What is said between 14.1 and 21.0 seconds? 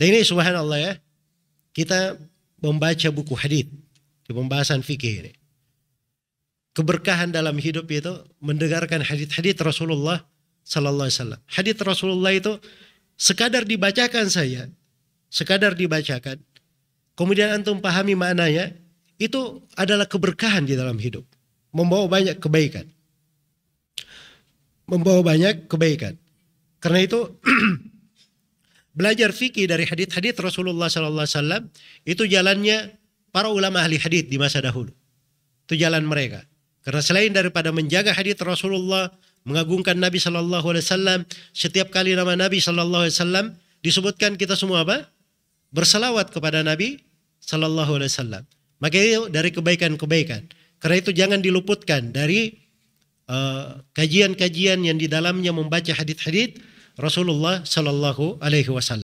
saya, sekadar dibacakan, kemudian antum pahami maknanya, itu adalah keberkahan di dalam